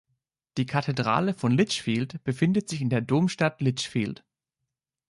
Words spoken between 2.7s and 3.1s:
sich in der